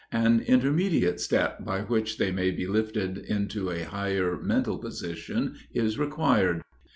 [0.11, 5.99] An intermediate step, by which they may be lifted into a higher mental position, is
[5.99, 6.63] required.